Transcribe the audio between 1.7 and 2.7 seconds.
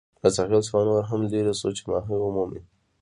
چې ماهي ومومو.